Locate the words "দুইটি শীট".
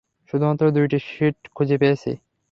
0.71-1.37